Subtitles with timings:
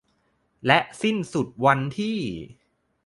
[0.67, 2.19] และสิ้นสุดวันที่